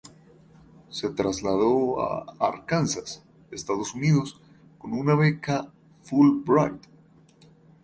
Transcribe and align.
Se 0.89 1.09
trasladó 1.11 2.01
a 2.01 2.33
Arkansas, 2.39 3.21
Estados 3.51 3.93
Unidos, 3.93 4.41
con 4.79 4.93
una 4.93 5.13
beca 5.13 5.71
Fulbright. 6.01 6.83